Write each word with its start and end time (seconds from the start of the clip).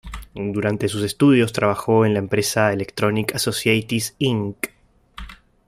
Durante 0.33 0.87
sus 0.87 1.03
estudios, 1.03 1.53
trabajó 1.53 2.07
en 2.07 2.13
la 2.13 2.17
Empresa 2.21 2.73
Electronics 2.73 3.35
Associates 3.35 4.15
Inc. 4.17 4.71